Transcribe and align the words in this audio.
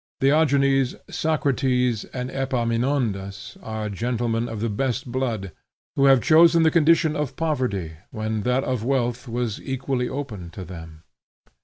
Diogenes, 0.19 0.95
Socrates, 1.11 2.05
and 2.05 2.31
Epaminondas, 2.31 3.55
are 3.61 3.87
gentlemen 3.87 4.49
of 4.49 4.59
the 4.59 4.67
best 4.67 5.11
blood 5.11 5.51
who 5.95 6.05
have 6.05 6.23
chosen 6.23 6.63
the 6.63 6.71
condition 6.71 7.15
of 7.15 7.35
poverty 7.35 7.91
when 8.09 8.41
that 8.41 8.63
of 8.63 8.83
wealth 8.83 9.27
was 9.27 9.61
equally 9.61 10.09
open 10.09 10.49
to 10.49 10.65
them. 10.65 11.03